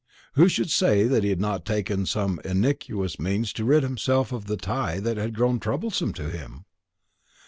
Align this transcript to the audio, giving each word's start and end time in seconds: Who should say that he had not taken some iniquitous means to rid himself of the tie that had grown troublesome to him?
Who 0.33 0.49
should 0.49 0.71
say 0.71 1.03
that 1.03 1.21
he 1.23 1.29
had 1.29 1.39
not 1.39 1.63
taken 1.63 2.07
some 2.07 2.41
iniquitous 2.43 3.19
means 3.19 3.53
to 3.53 3.63
rid 3.63 3.83
himself 3.83 4.31
of 4.31 4.45
the 4.47 4.57
tie 4.57 4.99
that 4.99 5.17
had 5.17 5.35
grown 5.35 5.59
troublesome 5.59 6.11
to 6.13 6.27
him? 6.31 6.65